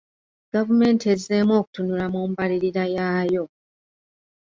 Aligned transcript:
Gavumenti 0.53 1.05
ezzeemu 1.13 1.53
okutunula 1.61 2.05
mu 2.13 2.21
mbalirira 2.29 2.83
yaayo. 2.95 3.43